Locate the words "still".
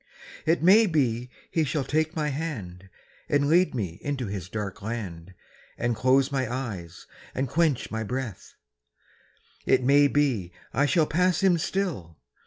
11.59-12.17